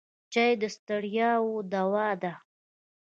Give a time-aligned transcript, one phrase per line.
[0.33, 2.33] چای د ستړیاوو دوا ده.